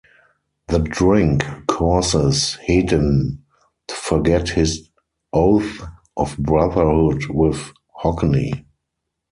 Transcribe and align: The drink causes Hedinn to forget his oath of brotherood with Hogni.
The 0.69 0.79
drink 0.79 1.43
causes 1.67 2.57
Hedinn 2.67 3.37
to 3.87 3.93
forget 3.95 4.49
his 4.49 4.89
oath 5.31 5.79
of 6.17 6.35
brotherood 6.39 7.25
with 7.29 7.71
Hogni. 8.01 8.65